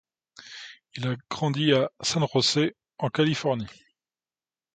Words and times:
Il 0.95 1.15
grandit 1.29 1.73
à 1.73 1.91
San 2.01 2.25
José 2.33 2.75
en 2.97 3.11
Californie. 3.11 3.67